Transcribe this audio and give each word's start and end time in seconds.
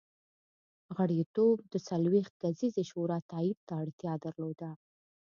غړیتوب 0.97 1.57
د 1.73 1.75
څلوېښت 1.87 2.33
کسیزې 2.43 2.83
شورا 2.91 3.17
تایید 3.31 3.59
ته 3.67 3.73
اړتیا 3.83 4.13
درلوده 4.25 4.69